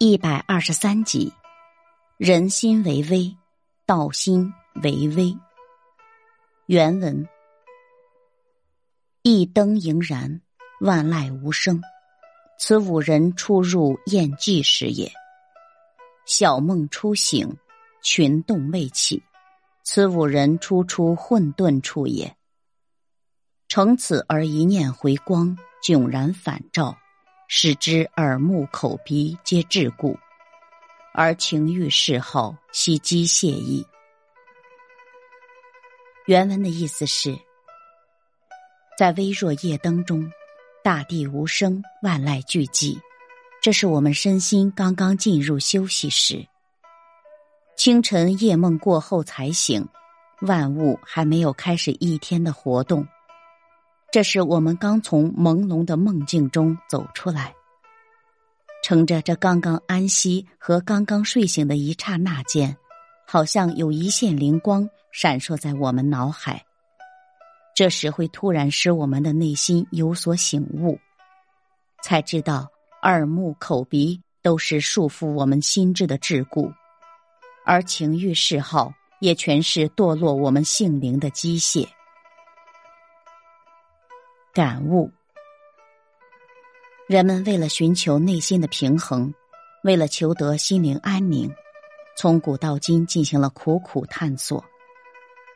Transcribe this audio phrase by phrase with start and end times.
[0.00, 1.32] 一百二十三集，
[2.18, 3.36] 人心为微，
[3.84, 5.36] 道心为微。
[6.66, 7.28] 原文：
[9.22, 10.40] 一灯盈然，
[10.80, 11.82] 万籁无声。
[12.60, 15.10] 此五人出入宴祭时也。
[16.26, 17.56] 小梦初醒，
[18.00, 19.20] 群动未起。
[19.82, 22.36] 此五人初出混沌处也。
[23.66, 26.96] 乘此而一念回光，迥然反照。
[27.50, 30.14] 使之耳目口鼻皆桎梏，
[31.14, 33.84] 而情欲嗜好悉机械意。
[36.26, 37.34] 原文的意思是，
[38.98, 40.30] 在微弱夜灯中，
[40.84, 43.00] 大地无声，万籁俱寂。
[43.62, 46.46] 这是我们身心刚刚进入休息时，
[47.78, 49.88] 清晨夜梦过后才醒，
[50.42, 53.08] 万物还没有开始一天的活动。
[54.10, 57.54] 这是我们刚从朦胧的梦境中走出来，
[58.82, 62.74] 乘着这刚刚安息和刚刚睡醒的一刹那间，
[63.26, 66.64] 好像有一线灵光闪烁在我们脑海。
[67.74, 70.98] 这时会突然使我们的内心有所醒悟，
[72.02, 72.66] 才知道
[73.02, 76.72] 耳目口鼻都是束缚我们心智的桎梏，
[77.66, 81.86] 而情欲嗜好也全是堕落我们性灵的机械。
[84.58, 85.08] 感悟：
[87.06, 89.32] 人们为了寻求内心的平衡，
[89.84, 91.48] 为了求得心灵安宁，
[92.16, 94.64] 从古到今进行了苦苦探索。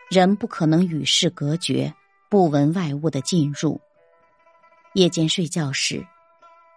[0.09, 1.93] 人不可能与世隔绝，
[2.31, 3.81] 不闻外物的进入。
[4.95, 6.07] 夜间睡觉时，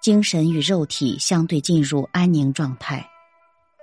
[0.02, 3.08] 精神与肉体相对进入安宁状态，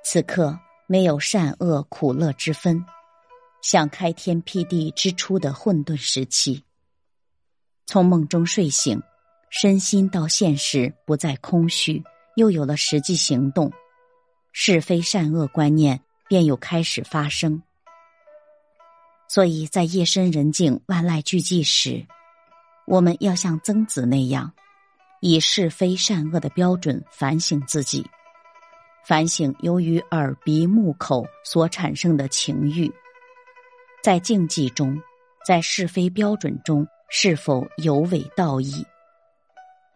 [0.04, 2.84] 此刻没有善恶苦乐之分，
[3.62, 6.64] 像开天辟地之初的混沌时期。
[7.92, 9.02] 从梦中睡醒，
[9.50, 12.02] 身心到现实不再空虚，
[12.36, 13.70] 又有了实际行动，
[14.50, 17.62] 是非善恶观念便又开始发生。
[19.28, 22.06] 所以在夜深人静、万籁俱寂时，
[22.86, 24.50] 我们要像曾子那样，
[25.20, 28.06] 以是非善恶的标准反省自己，
[29.06, 32.90] 反省由于耳鼻目口所产生的情欲，
[34.02, 34.98] 在静寂中，
[35.46, 36.88] 在是非标准中。
[37.14, 38.82] 是否有违道义？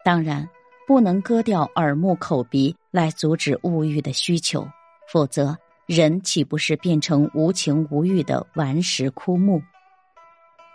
[0.04, 0.46] 当然，
[0.86, 4.68] 不能割掉耳目口鼻来阻止物欲的需求，
[5.10, 5.56] 否则
[5.86, 9.62] 人岂不是变成无情无欲的顽石枯木？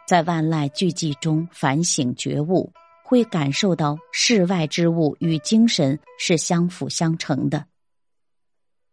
[0.07, 2.73] 在万籁俱寂中反省觉悟，
[3.03, 7.63] 会感受到世外之物与精神是相辅相成的。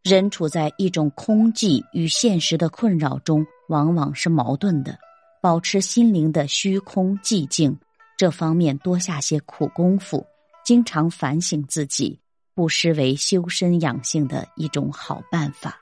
[0.03, 4.99] 人处在一种空寂与现实的困扰中，往往是矛盾的。
[5.41, 7.79] 保持心灵的虚空寂静，
[8.17, 10.27] 这方面多下些苦功夫，
[10.65, 12.19] 经常反省自己，
[12.55, 15.81] 不失为修身养性的一种好办法。